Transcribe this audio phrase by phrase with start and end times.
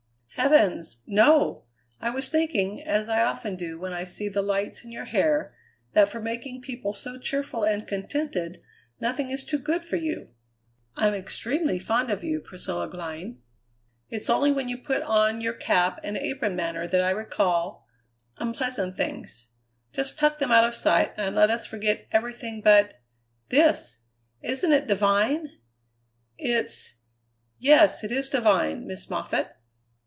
[0.35, 1.03] "Heavens!
[1.05, 1.65] no!
[1.99, 5.53] I was thinking, as I often do when I see the lights in your hair,
[5.93, 8.59] that for making people so cheerful and contented
[8.99, 10.29] nothing is too good for you.
[10.95, 13.39] I'm extremely fond of you, Priscilla Glynn!
[14.09, 17.85] It's only when you put on your cap and apron manner that I recall
[18.39, 19.49] unpleasant things.
[19.93, 22.99] Just tuck them out of sight and let us forget everything but
[23.49, 23.99] this!
[24.41, 25.49] Isn't it divine?"
[26.39, 26.95] "It's
[27.59, 29.55] yes, it is divine, Miss Moffatt."